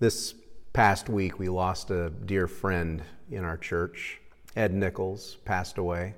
[0.00, 0.34] This
[0.72, 4.18] past week, we lost a dear friend in our church.
[4.56, 6.14] Ed Nichols passed away.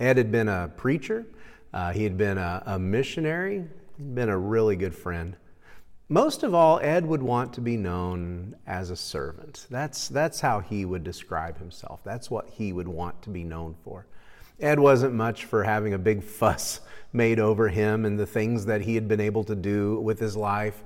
[0.00, 1.24] Ed had been a preacher,
[1.72, 3.62] uh, he had been a, a missionary,
[3.96, 5.36] he'd been a really good friend.
[6.08, 9.68] Most of all, Ed would want to be known as a servant.
[9.70, 12.00] That's, that's how he would describe himself.
[12.02, 14.04] That's what he would want to be known for.
[14.58, 16.80] Ed wasn't much for having a big fuss
[17.12, 20.36] made over him and the things that he had been able to do with his
[20.36, 20.82] life.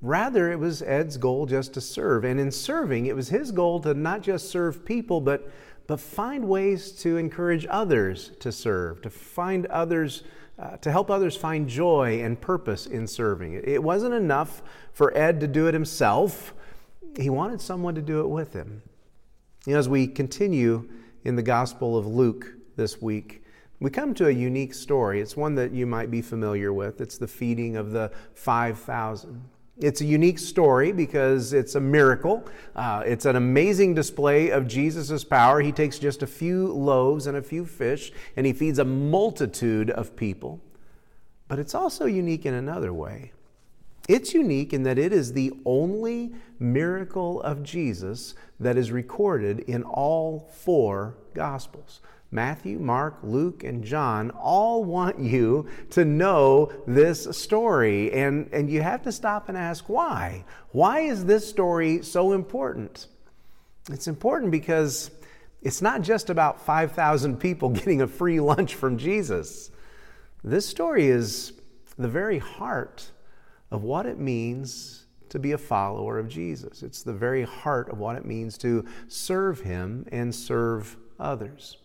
[0.00, 2.24] Rather, it was Ed's goal just to serve.
[2.24, 5.50] And in serving, it was his goal to not just serve people, but,
[5.86, 10.22] but find ways to encourage others to serve, to find others,
[10.58, 13.60] uh, to help others find joy and purpose in serving.
[13.64, 16.54] It wasn't enough for Ed to do it himself,
[17.18, 18.82] he wanted someone to do it with him.
[19.66, 20.88] You know, as we continue
[21.24, 23.42] in the Gospel of Luke this week,
[23.80, 25.20] we come to a unique story.
[25.20, 27.00] It's one that you might be familiar with.
[27.00, 29.42] It's the feeding of the 5,000.
[29.78, 32.48] It's a unique story because it's a miracle.
[32.74, 35.60] Uh, it's an amazing display of Jesus' power.
[35.60, 39.90] He takes just a few loaves and a few fish and he feeds a multitude
[39.90, 40.60] of people.
[41.48, 43.32] But it's also unique in another way.
[44.08, 49.82] It's unique in that it is the only miracle of Jesus that is recorded in
[49.82, 52.00] all four Gospels.
[52.30, 58.12] Matthew, Mark, Luke, and John all want you to know this story.
[58.12, 60.44] And, and you have to stop and ask why.
[60.72, 63.06] Why is this story so important?
[63.90, 65.10] It's important because
[65.62, 69.70] it's not just about 5,000 people getting a free lunch from Jesus.
[70.42, 71.52] This story is
[71.96, 73.10] the very heart
[73.70, 76.82] of what it means to be a follower of Jesus.
[76.82, 81.78] It's the very heart of what it means to serve Him and serve others.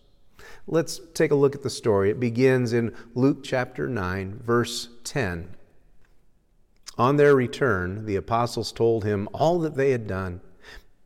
[0.66, 2.10] Let's take a look at the story.
[2.10, 5.54] It begins in Luke chapter 9, verse 10.
[6.98, 10.40] On their return, the apostles told him all that they had done.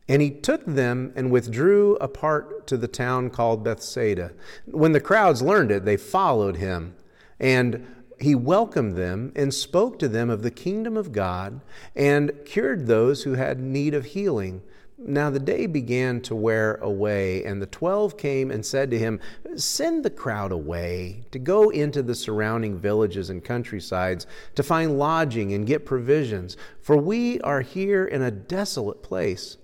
[0.09, 4.33] And he took them and withdrew apart to the town called Bethsaida.
[4.67, 6.95] When the crowds learned it, they followed him.
[7.41, 7.87] And
[8.19, 11.61] he welcomed them and spoke to them of the kingdom of God
[11.95, 14.63] and cured those who had need of healing.
[14.99, 19.21] Now the day began to wear away, and the twelve came and said to him,
[19.55, 25.53] Send the crowd away to go into the surrounding villages and countrysides to find lodging
[25.53, 29.59] and get provisions, for we are here in a desolate place.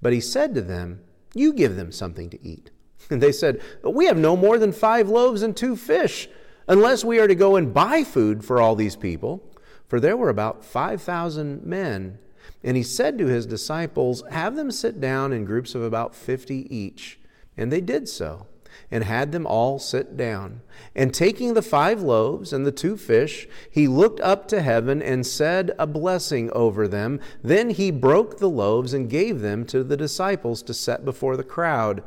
[0.00, 1.00] But he said to them,
[1.34, 2.70] You give them something to eat.
[3.10, 6.28] And they said, We have no more than five loaves and two fish,
[6.68, 9.42] unless we are to go and buy food for all these people.
[9.86, 12.18] For there were about 5,000 men.
[12.64, 16.74] And he said to his disciples, Have them sit down in groups of about fifty
[16.74, 17.18] each.
[17.56, 18.46] And they did so,
[18.90, 20.62] and had them all sit down.
[20.94, 25.26] And taking the five loaves and the two fish, he looked up to heaven and
[25.26, 27.20] said a blessing over them.
[27.42, 31.44] Then he broke the loaves and gave them to the disciples to set before the
[31.44, 32.02] crowd.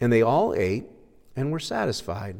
[0.00, 0.86] And they all ate
[1.36, 2.36] and were satisfied.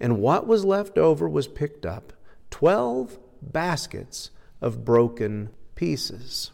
[0.00, 2.12] And what was left over was picked up
[2.50, 4.30] twelve baskets
[4.60, 6.50] of broken pieces.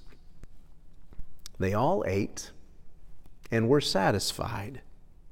[1.58, 2.50] They all ate
[3.50, 4.82] and were satisfied,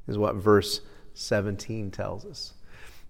[0.06, 0.80] is what verse
[1.14, 2.54] 17 tells us.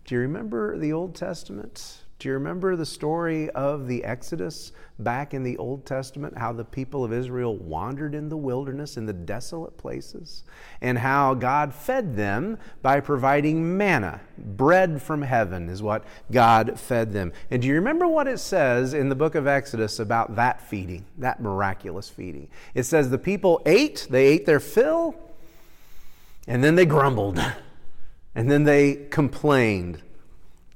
[0.04, 2.01] Do you remember the Old Testament?
[2.22, 6.38] Do you remember the story of the Exodus back in the Old Testament?
[6.38, 10.44] How the people of Israel wandered in the wilderness in the desolate places,
[10.80, 14.20] and how God fed them by providing manna.
[14.38, 17.32] Bread from heaven is what God fed them.
[17.50, 21.04] And do you remember what it says in the book of Exodus about that feeding,
[21.18, 22.46] that miraculous feeding?
[22.72, 25.16] It says the people ate, they ate their fill,
[26.46, 27.44] and then they grumbled,
[28.36, 30.00] and then they complained.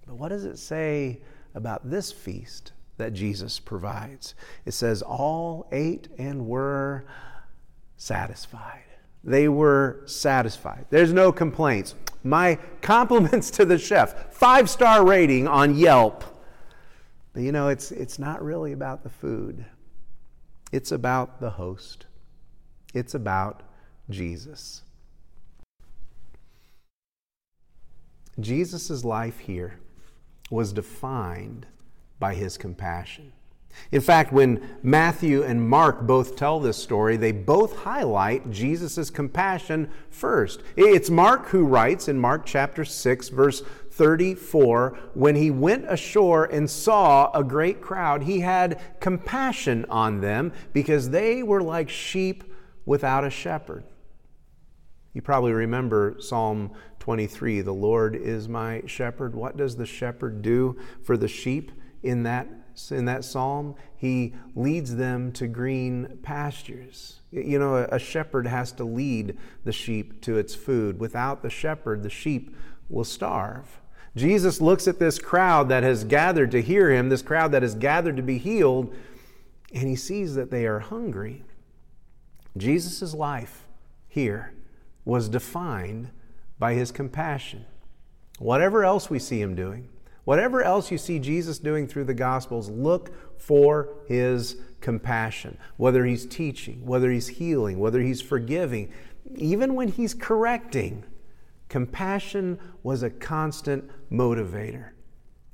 [0.08, 1.20] But what does it say?
[1.56, 4.34] About this feast that Jesus provides.
[4.64, 7.06] It says, All ate and were
[7.96, 8.84] satisfied.
[9.24, 10.86] They were satisfied.
[10.90, 11.94] There's no complaints.
[12.22, 14.32] My compliments to the chef.
[14.34, 16.22] Five star rating on Yelp.
[17.32, 19.64] But you know, it's, it's not really about the food,
[20.72, 22.06] it's about the host,
[22.94, 23.62] it's about
[24.10, 24.82] Jesus.
[28.38, 29.78] Jesus' life here
[30.50, 31.66] was defined
[32.18, 33.32] by his compassion.
[33.92, 39.90] In fact, when Matthew and Mark both tell this story, they both highlight Jesus' compassion
[40.10, 40.62] first.
[40.76, 46.68] It's Mark who writes in Mark chapter 6, verse 34 when he went ashore and
[46.68, 52.44] saw a great crowd, he had compassion on them because they were like sheep
[52.84, 53.84] without a shepherd.
[55.14, 56.72] You probably remember Psalm
[57.06, 59.36] 23 The Lord is my shepherd.
[59.36, 61.70] What does the shepherd do for the sheep
[62.02, 62.48] in that
[62.90, 67.20] in that psalm, he leads them to green pastures.
[67.30, 70.98] You know, a shepherd has to lead the sheep to its food.
[70.98, 72.56] Without the shepherd, the sheep
[72.88, 73.80] will starve.
[74.16, 77.76] Jesus looks at this crowd that has gathered to hear him, this crowd that has
[77.76, 78.92] gathered to be healed,
[79.72, 81.44] and he sees that they are hungry.
[82.56, 83.64] Jesus' life
[84.08, 84.52] here
[85.04, 86.10] was defined
[86.58, 87.66] by his compassion.
[88.38, 89.88] Whatever else we see him doing,
[90.24, 95.56] whatever else you see Jesus doing through the Gospels, look for his compassion.
[95.76, 98.92] Whether he's teaching, whether he's healing, whether he's forgiving,
[99.34, 101.04] even when he's correcting,
[101.68, 104.90] compassion was a constant motivator.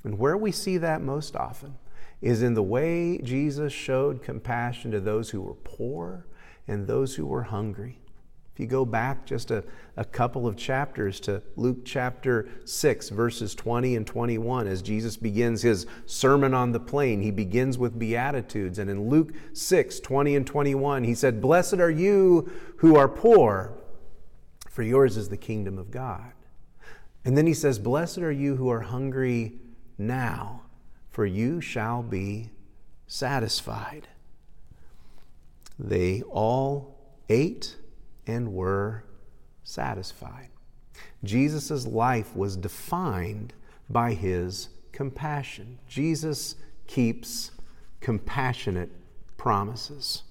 [0.03, 1.75] And where we see that most often
[2.21, 6.27] is in the way Jesus showed compassion to those who were poor
[6.67, 7.99] and those who were hungry.
[8.53, 9.63] If you go back just a,
[9.97, 15.63] a couple of chapters to Luke chapter 6, verses 20 and 21, as Jesus begins
[15.63, 18.77] his Sermon on the Plain, he begins with Beatitudes.
[18.77, 23.73] And in Luke 6, 20 and 21, he said, Blessed are you who are poor,
[24.69, 26.33] for yours is the kingdom of God.
[27.25, 29.53] And then he says, Blessed are you who are hungry
[29.97, 30.61] now,
[31.09, 32.51] for you shall be
[33.07, 34.09] satisfied.
[35.79, 36.99] They all
[37.29, 37.77] ate
[38.27, 39.03] and were
[39.63, 40.49] satisfied.
[41.23, 43.53] Jesus' life was defined
[43.89, 45.79] by his compassion.
[45.87, 46.55] Jesus
[46.87, 47.51] keeps
[48.01, 48.91] compassionate
[49.37, 50.23] promises.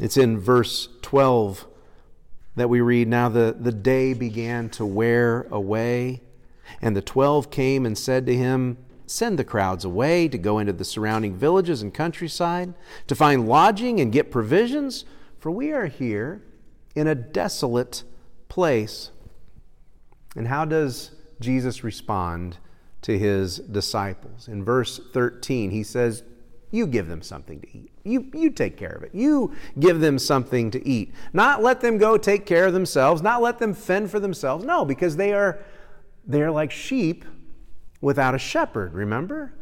[0.00, 1.66] It's in verse 12
[2.58, 6.22] that we read Now the, the day began to wear away,
[6.82, 10.72] and the twelve came and said to him, Send the crowds away to go into
[10.72, 12.74] the surrounding villages and countryside,
[13.06, 15.06] to find lodging and get provisions
[15.38, 16.42] for we are here
[16.94, 18.02] in a desolate
[18.48, 19.10] place.
[20.36, 22.58] And how does Jesus respond
[23.02, 24.48] to his disciples?
[24.48, 26.22] In verse 13, he says,
[26.70, 27.92] You give them something to eat.
[28.04, 29.10] You, you take care of it.
[29.14, 31.14] You give them something to eat.
[31.32, 34.64] Not let them go take care of themselves, not let them fend for themselves.
[34.64, 35.60] No, because they are,
[36.26, 37.24] they are like sheep
[38.00, 39.54] without a shepherd, remember?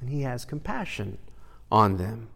[0.00, 1.18] And he has compassion
[1.70, 2.28] on them.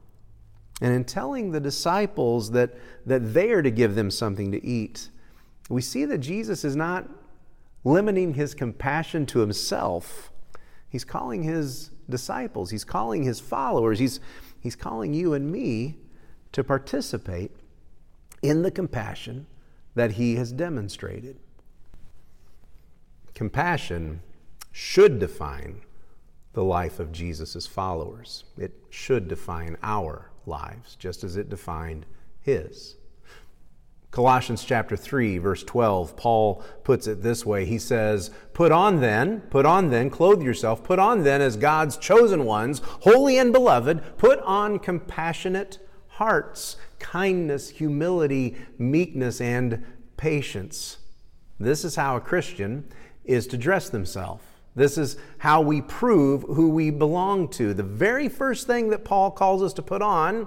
[0.80, 5.10] And in telling the disciples that, that they are to give them something to eat,
[5.68, 7.08] we see that Jesus is not
[7.84, 10.30] limiting his compassion to himself.
[10.88, 14.20] He's calling his disciples, he's calling his followers, he's,
[14.60, 15.96] he's calling you and me
[16.52, 17.50] to participate
[18.42, 19.46] in the compassion
[19.94, 21.38] that he has demonstrated.
[23.34, 24.20] Compassion
[24.72, 25.82] should define
[26.52, 32.06] the life of Jesus' followers, it should define our lives, just as it defined
[32.40, 32.96] his.
[34.10, 37.66] Colossians chapter 3 verse 12 Paul puts it this way.
[37.66, 41.98] He says put on then put on then clothe yourself put on then as God's
[41.98, 44.16] chosen ones holy and beloved.
[44.16, 45.78] Put on compassionate
[46.08, 49.84] hearts kindness humility meekness and
[50.16, 50.98] patience.
[51.60, 52.88] This is how a Christian
[53.24, 54.42] is to dress themselves
[54.78, 57.74] this is how we prove who we belong to.
[57.74, 60.46] The very first thing that Paul calls us to put on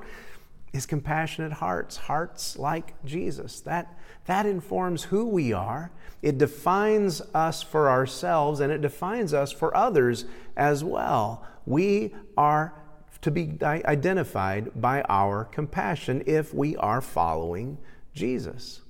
[0.74, 3.60] is compassionate hearts, hearts like Jesus.
[3.62, 5.92] That, that informs who we are.
[6.22, 10.26] It defines us for ourselves and it defines us for others
[10.56, 11.46] as well.
[11.66, 12.74] We are
[13.22, 17.78] to be identified by our compassion if we are following
[18.14, 18.82] Jesus.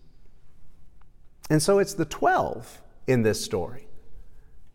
[1.50, 3.88] And so it's the 12 in this story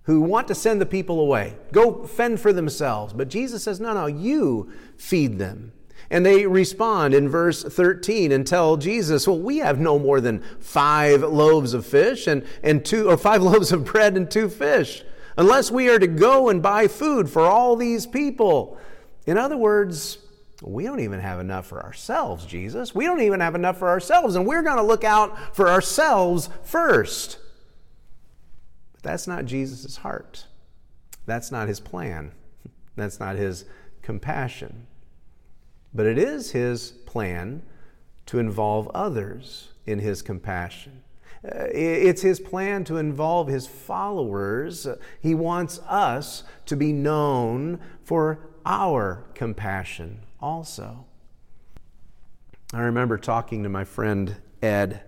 [0.06, 1.54] who want to send the people away.
[1.72, 3.12] Go fend for themselves.
[3.12, 5.72] But Jesus says, no, no, you feed them.
[6.10, 10.40] And they respond in verse 13 and tell Jesus, Well, we have no more than
[10.60, 15.02] five loaves of fish and, and two, or five loaves of bread and two fish,
[15.36, 18.78] unless we are to go and buy food for all these people.
[19.26, 20.18] In other words,
[20.62, 22.94] we don't even have enough for ourselves, Jesus.
[22.94, 26.48] We don't even have enough for ourselves, and we're going to look out for ourselves
[26.62, 27.38] first.
[29.06, 30.46] That's not Jesus' heart.
[31.26, 32.32] That's not his plan.
[32.96, 33.64] That's not his
[34.02, 34.88] compassion.
[35.94, 37.62] But it is his plan
[38.26, 41.04] to involve others in his compassion.
[41.44, 44.88] Uh, it's his plan to involve his followers.
[45.20, 51.06] He wants us to be known for our compassion also.
[52.74, 55.05] I remember talking to my friend Ed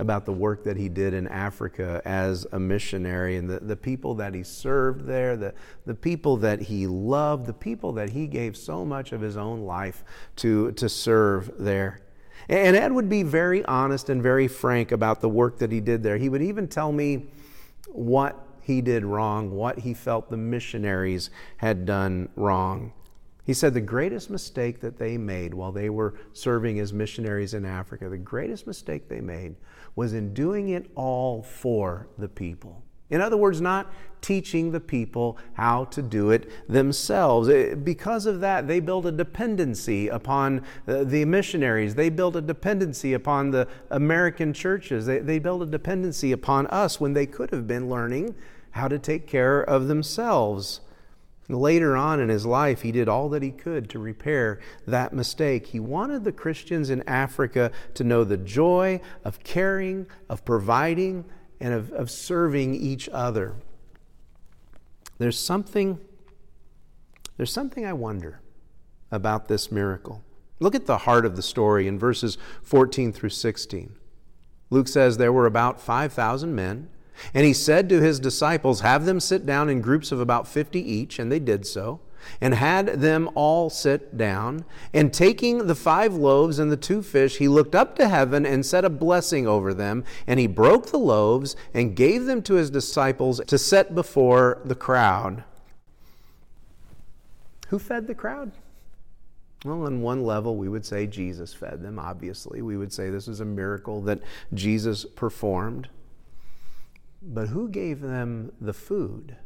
[0.00, 4.14] about the work that he did in Africa as a missionary and the, the people
[4.14, 5.54] that he served there, the,
[5.84, 9.60] the people that he loved, the people that he gave so much of his own
[9.60, 10.02] life
[10.36, 12.00] to, to serve there.
[12.48, 16.02] And Ed would be very honest and very frank about the work that he did
[16.02, 16.16] there.
[16.16, 17.26] He would even tell me
[17.88, 21.28] what he did wrong, what he felt the missionaries
[21.58, 22.92] had done wrong.
[23.44, 27.64] He said the greatest mistake that they made while they were serving as missionaries in
[27.64, 29.56] Africa, the greatest mistake they made
[29.96, 32.82] was in doing it all for the people.
[33.10, 37.48] In other words, not teaching the people how to do it themselves.
[37.48, 41.96] Eh, because of that, they built a dependency upon the missionaries.
[41.96, 45.06] They built a dependency upon the American churches.
[45.06, 48.36] They, they built a dependency upon us when they could have been learning
[48.72, 50.80] how to take care of themselves.
[51.50, 55.66] Later on in his life, he did all that he could to repair that mistake.
[55.66, 61.24] He wanted the Christians in Africa to know the joy of caring, of providing,
[61.60, 63.56] and of, of serving each other.
[65.18, 65.98] There's something,
[67.36, 68.40] there's something I wonder
[69.10, 70.22] about this miracle.
[70.60, 73.96] Look at the heart of the story in verses 14 through 16.
[74.70, 76.88] Luke says there were about 5,000 men,
[77.34, 80.80] and he said to his disciples, Have them sit down in groups of about 50
[80.80, 82.00] each, and they did so
[82.40, 84.64] and had them all sit down.
[84.92, 88.64] And taking the five loaves and the two fish, he looked up to heaven and
[88.64, 90.04] said a blessing over them.
[90.26, 94.74] And he broke the loaves and gave them to his disciples to set before the
[94.74, 95.44] crowd.
[97.68, 98.52] Who fed the crowd?
[99.64, 102.62] Well, on one level, we would say Jesus fed them, obviously.
[102.62, 104.20] We would say this is a miracle that
[104.54, 105.88] Jesus performed.
[107.22, 109.36] But who gave them the food?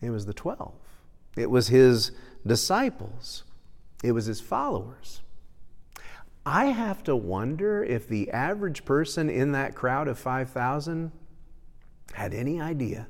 [0.00, 0.74] It was the twelve.
[1.36, 2.12] It was his
[2.46, 3.44] disciples,
[4.02, 5.22] it was his followers.
[6.44, 11.12] I have to wonder if the average person in that crowd of 5,000
[12.14, 13.06] had any idea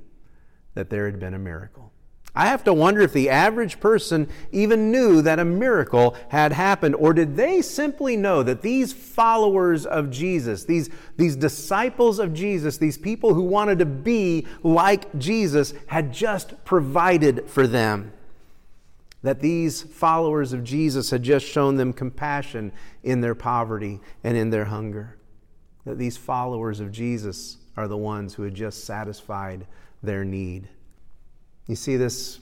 [0.74, 1.92] that there had been a miracle.
[2.35, 6.94] I have to wonder if the average person even knew that a miracle had happened,
[6.94, 12.76] or did they simply know that these followers of Jesus, these, these disciples of Jesus,
[12.76, 18.12] these people who wanted to be like Jesus, had just provided for them?
[19.23, 24.50] that these followers of Jesus had just shown them compassion in their poverty and in
[24.50, 25.16] their hunger.
[25.85, 29.66] That these followers of Jesus are the ones who had just satisfied
[30.02, 30.68] their need.
[31.68, 32.40] You see, this,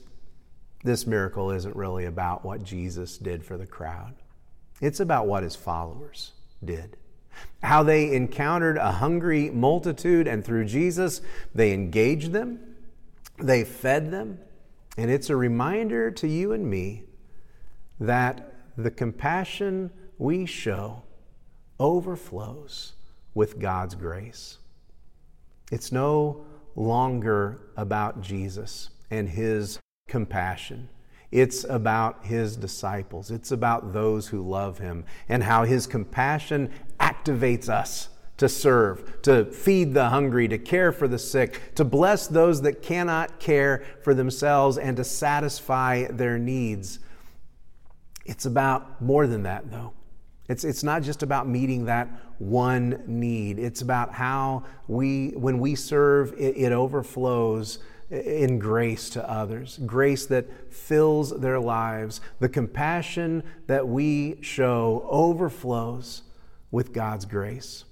[0.83, 4.15] this miracle isn't really about what Jesus did for the crowd,
[4.81, 6.31] it's about what his followers
[6.63, 6.97] did.
[7.61, 11.21] How they encountered a hungry multitude, and through Jesus,
[11.53, 12.75] they engaged them,
[13.37, 14.39] they fed them,
[14.97, 17.03] and it's a reminder to you and me
[17.99, 21.03] that the compassion we show
[21.79, 22.93] overflows
[23.35, 24.57] with God's grace.
[25.71, 30.89] It's no longer about Jesus and his compassion.
[31.31, 33.31] It's about his disciples.
[33.31, 39.45] It's about those who love him and how his compassion activates us to serve, to
[39.45, 44.13] feed the hungry, to care for the sick, to bless those that cannot care for
[44.13, 46.99] themselves, and to satisfy their needs.
[48.25, 49.93] It's about more than that, though.
[50.47, 53.59] It's, it's not just about meeting that one need.
[53.59, 60.25] It's about how we, when we serve, it, it overflows in grace to others, grace
[60.27, 62.21] that fills their lives.
[62.39, 66.23] The compassion that we show overflows
[66.71, 67.83] with God's grace.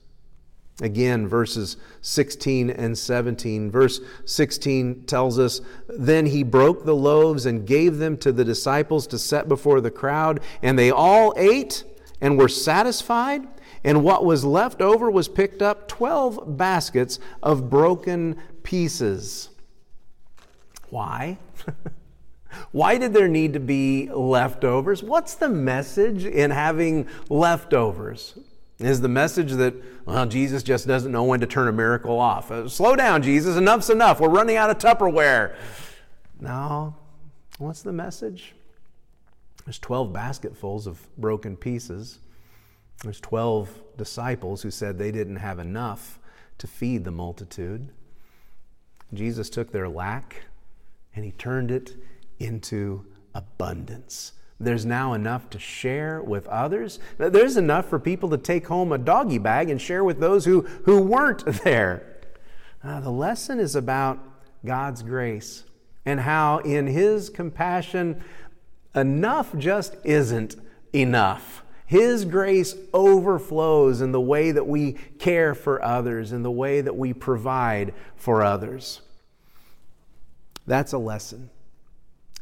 [0.82, 3.72] Again, verses 16 and 17.
[3.72, 9.08] Verse 16 tells us Then he broke the loaves and gave them to the disciples
[9.08, 11.86] to set before the crowd, and they all ate
[12.20, 13.48] and were satisfied.
[13.86, 19.50] And what was left over was picked up 12 baskets of broken pieces.
[20.90, 21.38] Why?
[22.72, 25.04] Why did there need to be leftovers?
[25.04, 28.38] What's the message in having leftovers?
[28.80, 29.74] Is the message that,
[30.06, 32.52] well, Jesus just doesn't know when to turn a miracle off?
[32.52, 33.56] Uh, slow down, Jesus.
[33.56, 34.20] Enough's enough.
[34.20, 35.56] We're running out of Tupperware.
[36.40, 36.96] No.
[37.58, 38.54] What's the message?
[39.64, 42.20] There's 12 basketfuls of broken pieces.
[43.04, 46.20] There's 12 disciples who said they didn't have enough
[46.58, 47.90] to feed the multitude.
[49.14, 50.44] Jesus took their lack
[51.16, 51.96] and he turned it
[52.40, 54.34] into abundance.
[54.60, 57.00] There's now enough to share with others.
[57.18, 60.62] There's enough for people to take home a doggy bag and share with those who,
[60.86, 62.18] who weren't there.
[62.84, 64.20] Uh, the lesson is about
[64.64, 65.64] God's grace
[66.06, 68.24] and how, in His compassion,
[68.94, 70.56] enough just isn't
[70.94, 71.64] enough.
[71.86, 76.96] His grace overflows in the way that we care for others, in the way that
[76.96, 79.02] we provide for others.
[80.68, 81.50] That's a lesson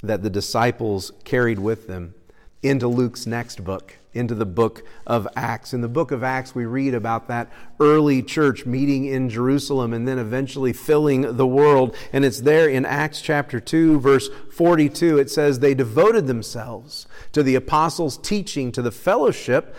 [0.01, 2.13] that the disciples carried with them
[2.61, 5.73] into Luke's next book, into the book of Acts.
[5.73, 10.07] In the book of Acts, we read about that early church meeting in Jerusalem and
[10.07, 11.95] then eventually filling the world.
[12.13, 15.17] And it's there in Acts chapter 2, verse 42.
[15.17, 19.75] It says, They devoted themselves to the apostles' teaching, to the fellowship,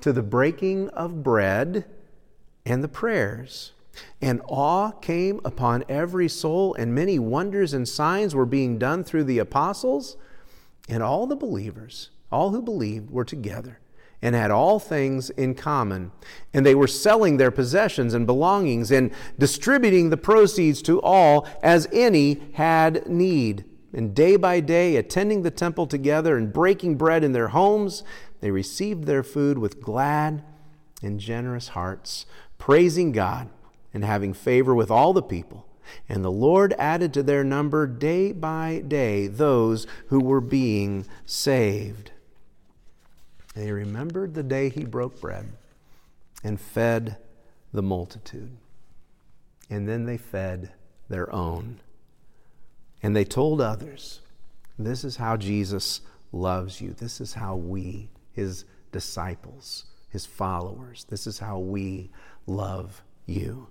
[0.00, 1.84] to the breaking of bread,
[2.64, 3.72] and the prayers.
[4.20, 9.24] And awe came upon every soul, and many wonders and signs were being done through
[9.24, 10.16] the apostles.
[10.88, 13.80] And all the believers, all who believed, were together
[14.22, 16.10] and had all things in common.
[16.52, 21.88] And they were selling their possessions and belongings and distributing the proceeds to all as
[21.92, 23.64] any had need.
[23.92, 28.02] And day by day, attending the temple together and breaking bread in their homes,
[28.40, 30.42] they received their food with glad
[31.02, 32.26] and generous hearts,
[32.58, 33.48] praising God
[33.96, 35.66] and having favor with all the people.
[36.06, 42.10] And the Lord added to their number day by day those who were being saved.
[43.54, 45.46] They remembered the day he broke bread
[46.44, 47.16] and fed
[47.72, 48.58] the multitude.
[49.70, 50.72] And then they fed
[51.08, 51.80] their own.
[53.02, 54.20] And they told others,
[54.78, 56.92] This is how Jesus loves you.
[56.92, 62.10] This is how we, his disciples, his followers, this is how we
[62.46, 63.68] love you.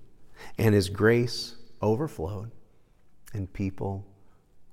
[0.57, 2.51] And his grace overflowed,
[3.33, 4.05] and people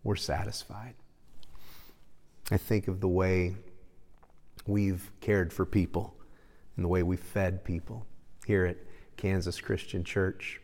[0.04, 0.95] were satisfied.
[2.50, 3.57] I think of the way
[4.66, 6.14] we've cared for people
[6.76, 8.07] and the way we fed people
[8.47, 8.76] here at
[9.16, 10.61] Kansas Christian Church.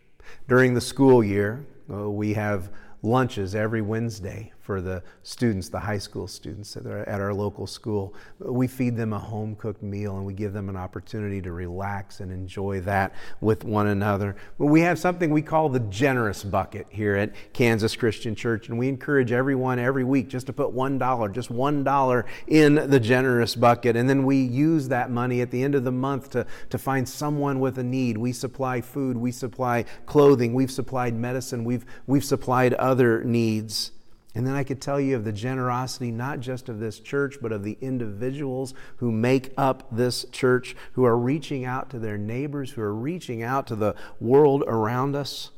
[0.49, 2.71] During the school year, uh, we have
[3.03, 7.67] lunches every Wednesday for the students, the high school students that are at our local
[7.67, 8.13] school.
[8.39, 12.21] We feed them a home cooked meal and we give them an opportunity to relax
[12.21, 14.37] and enjoy that with one another.
[14.59, 18.91] We have something we call the generous bucket here at Kansas Christian Church, and we
[18.91, 23.97] encourage everyone every week just to put $1, just $1 in the generous bucket.
[23.97, 27.09] And then we use that money at the end of the month to, to find
[27.09, 28.19] someone with a need.
[28.19, 33.93] We supply food, we supply clothing, we've supplied medicine, we've, we've supplied other needs.
[34.35, 37.51] And then I could tell you of the generosity, not just of this church, but
[37.51, 42.73] of the individuals who make up this church, who are reaching out to their neighbors,
[42.73, 45.51] who are reaching out to the world around us.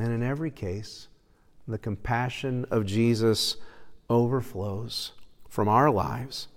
[0.00, 1.08] And in every case,
[1.68, 3.56] the compassion of Jesus
[4.08, 5.12] overflows
[5.48, 6.48] from our lives.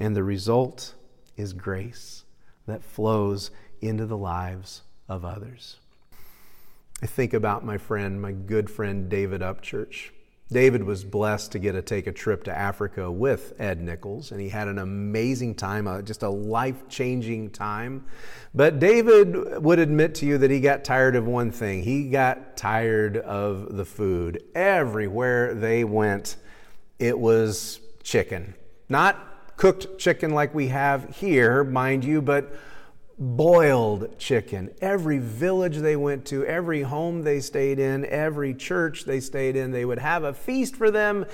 [0.00, 0.94] And the result
[1.36, 2.24] is grace
[2.66, 5.76] that flows into the lives of others.
[7.02, 10.10] I think about my friend, my good friend David Upchurch.
[10.50, 14.40] David was blessed to get to take a trip to Africa with Ed Nichols, and
[14.40, 18.06] he had an amazing time, uh, just a life changing time.
[18.54, 22.56] But David would admit to you that he got tired of one thing he got
[22.56, 24.42] tired of the food.
[24.54, 26.36] Everywhere they went,
[26.98, 28.54] it was chicken.
[28.88, 32.54] Not cooked chicken like we have here, mind you, but
[33.18, 34.70] boiled chicken.
[34.80, 39.72] Every village they went to, every home they stayed in, every church they stayed in,
[39.72, 41.26] they would have a feast for them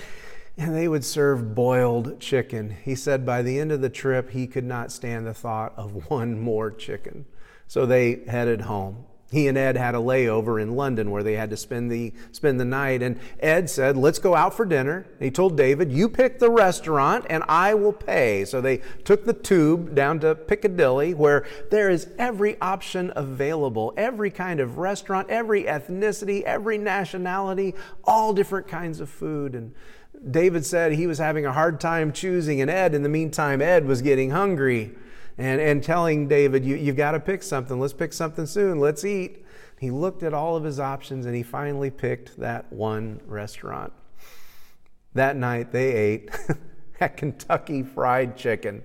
[0.57, 2.77] and they would serve boiled chicken.
[2.83, 6.09] He said by the end of the trip, he could not stand the thought of
[6.11, 7.27] one more chicken.
[7.67, 11.51] So they headed home he and Ed had a layover in London where they had
[11.51, 13.03] to spend the, spend the night.
[13.03, 15.07] And Ed said, Let's go out for dinner.
[15.19, 18.45] He told David, You pick the restaurant and I will pay.
[18.45, 24.31] So they took the tube down to Piccadilly where there is every option available every
[24.31, 29.55] kind of restaurant, every ethnicity, every nationality, all different kinds of food.
[29.55, 29.75] And
[30.31, 33.87] David said he was having a hard time choosing, and Ed, in the meantime, Ed
[33.87, 34.95] was getting hungry
[35.39, 37.79] and, and telling David, you, You've got to pick something.
[37.79, 38.79] Let's pick something soon.
[38.79, 39.45] Let's eat.
[39.81, 43.93] He looked at all of his options and he finally picked that one restaurant.
[45.15, 46.31] That night they ate
[47.01, 48.83] at Kentucky Fried Chicken.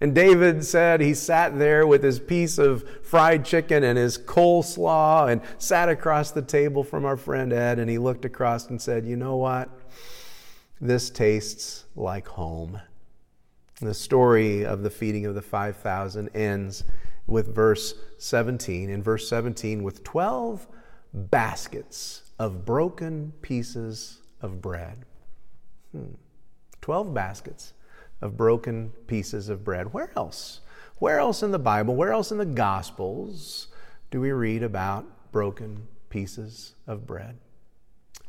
[0.00, 5.30] And David said he sat there with his piece of fried chicken and his coleslaw
[5.30, 9.06] and sat across the table from our friend Ed and he looked across and said,
[9.06, 9.70] You know what?
[10.80, 12.80] This tastes like home.
[13.80, 16.84] The story of the feeding of the 5,000 ends
[17.26, 18.88] with verse 17.
[18.88, 20.66] In verse 17, with 12
[21.12, 25.04] baskets of broken pieces of bread.
[25.92, 26.14] Hmm.
[26.80, 27.72] 12 baskets
[28.20, 29.92] of broken pieces of bread.
[29.92, 30.60] Where else?
[30.98, 33.68] Where else in the Bible, where else in the Gospels
[34.10, 37.38] do we read about broken pieces of bread?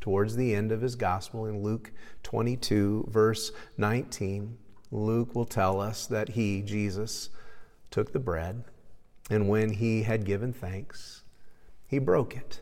[0.00, 4.58] Towards the end of his Gospel in Luke 22, verse 19.
[4.96, 7.28] Luke will tell us that he, Jesus,
[7.90, 8.64] took the bread,
[9.30, 11.22] and when he had given thanks,
[11.86, 12.60] he broke it,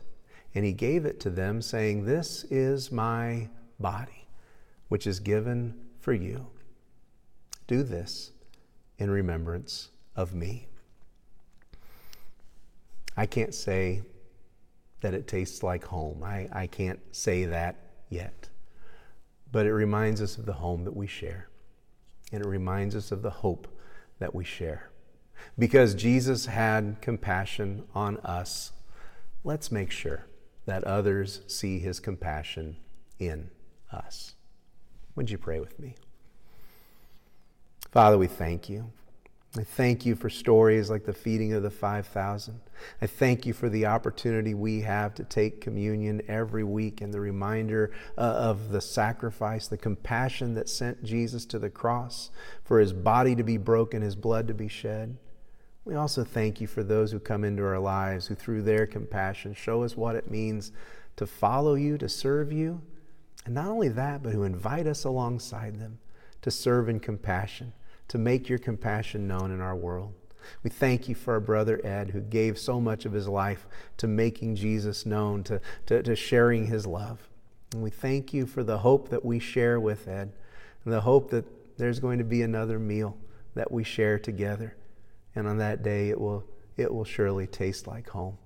[0.53, 4.27] and he gave it to them, saying, This is my body,
[4.89, 6.47] which is given for you.
[7.67, 8.31] Do this
[8.97, 10.67] in remembrance of me.
[13.17, 14.03] I can't say
[15.01, 16.23] that it tastes like home.
[16.23, 17.77] I, I can't say that
[18.09, 18.49] yet.
[19.51, 21.47] But it reminds us of the home that we share.
[22.31, 23.67] And it reminds us of the hope
[24.19, 24.89] that we share.
[25.57, 28.71] Because Jesus had compassion on us,
[29.43, 30.25] let's make sure
[30.65, 32.77] that others see his compassion
[33.19, 33.49] in
[33.91, 34.33] us.
[35.15, 35.95] Would you pray with me?
[37.91, 38.91] Father, we thank you
[39.57, 42.59] I thank you for stories like the feeding of the 5,000.
[43.01, 47.21] I thank you for the opportunity we have to take communion every week and the
[47.21, 52.31] reminder uh, of the sacrifice, the compassion that sent Jesus to the cross
[52.65, 55.15] for his body to be broken, his blood to be shed.
[55.85, 59.53] We also thank you for those who come into our lives who, through their compassion,
[59.53, 60.73] show us what it means
[61.15, 62.81] to follow you, to serve you,
[63.45, 65.99] and not only that, but who invite us alongside them
[66.41, 67.71] to serve in compassion
[68.07, 70.13] to make your compassion known in our world.
[70.63, 73.65] We thank you for our brother Ed, who gave so much of his life
[73.97, 77.27] to making Jesus known, to, to, to sharing his love.
[77.73, 80.31] And we thank you for the hope that we share with Ed,
[80.83, 81.45] and the hope that
[81.77, 83.17] there's going to be another meal
[83.55, 84.75] that we share together.
[85.35, 86.45] And on that day, it will,
[86.77, 88.37] it will surely taste like home.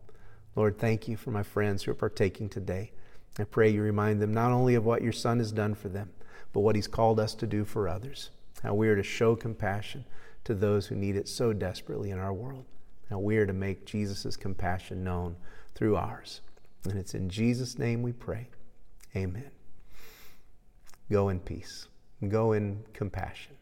[0.56, 2.92] Lord, thank you for my friends who are partaking today.
[3.38, 6.10] I pray you remind them not only of what your Son has done for them,
[6.52, 8.32] but what he's called us to do for others
[8.64, 10.06] how we are to show compassion
[10.44, 12.66] to those who need it so desperately in our world,
[13.10, 15.36] how we are to make Jesus' compassion known
[15.76, 16.42] through ours.
[16.86, 18.50] And it's in Jesus' name we pray.
[19.16, 19.52] Amen.
[21.12, 21.88] Go in peace.
[22.28, 23.56] Go in compassion.